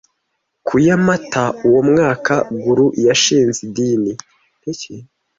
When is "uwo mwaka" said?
1.67-2.33